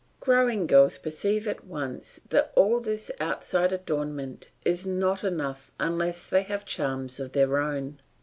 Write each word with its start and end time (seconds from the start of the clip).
Growing 0.19 0.65
girls 0.65 0.97
perceive 0.97 1.47
at 1.47 1.63
once 1.63 2.21
that 2.31 2.51
all 2.55 2.79
this 2.79 3.11
outside 3.19 3.71
adornment 3.71 4.49
is 4.65 4.83
not 4.83 5.23
enough 5.23 5.69
unless 5.79 6.25
they 6.25 6.41
have 6.41 6.65
charms 6.65 7.19
of 7.19 7.33
their 7.33 7.59
own. 7.59 7.99